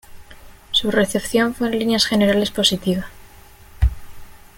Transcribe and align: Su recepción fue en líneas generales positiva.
Su 0.71 0.89
recepción 0.89 1.53
fue 1.53 1.67
en 1.67 1.77
líneas 1.77 2.07
generales 2.07 2.49
positiva. 2.49 3.05